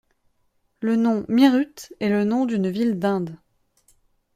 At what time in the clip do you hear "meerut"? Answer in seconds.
1.29-1.93